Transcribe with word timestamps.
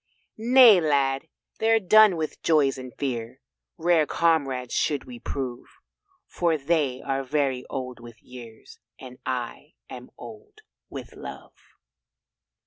"Nay, 0.39 0.81
Lad, 0.81 1.27
they're 1.59 1.79
done 1.79 2.17
with 2.17 2.41
joys 2.41 2.79
and 2.79 2.91
fears. 2.97 3.37
Rare 3.77 4.07
comrades 4.07 4.73
should 4.73 5.03
we 5.05 5.19
prove, 5.19 5.67
For 6.25 6.57
they 6.57 7.03
are 7.03 7.23
very 7.23 7.65
old 7.69 7.99
with 7.99 8.19
years 8.19 8.79
And 8.97 9.19
I 9.27 9.75
am 9.91 10.09
old 10.17 10.61
with 10.89 11.13
love." 11.15 11.53